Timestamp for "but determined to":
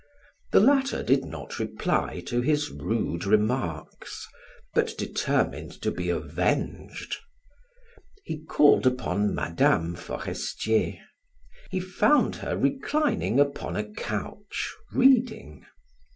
4.73-5.91